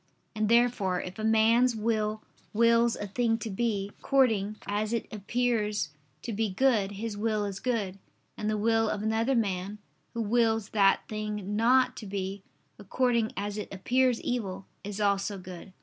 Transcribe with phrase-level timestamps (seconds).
[0.35, 5.89] And therefore if a man's will wills a thing to be, according as it appears
[6.23, 7.99] to be good, his will is good:
[8.35, 9.77] and the will of another man,
[10.15, 12.41] who wills that thing not to be,
[12.79, 15.71] according as it appears evil, is also good.